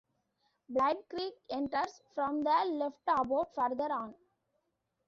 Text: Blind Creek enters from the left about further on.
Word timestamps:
Blind 0.67 0.97
Creek 1.11 1.35
enters 1.51 2.01
from 2.15 2.41
the 2.43 2.49
left 2.65 2.97
about 3.07 3.53
further 3.53 3.91
on. 3.93 4.15